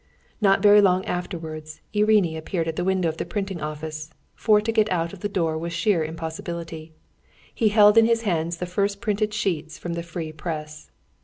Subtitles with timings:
[0.41, 4.71] Not very long afterwards Irinyi appeared at the window of the printing office, for to
[4.71, 6.95] get out of the door was a sheer impossibility.
[7.53, 10.89] He held in his hands the first printed sheets from the free press.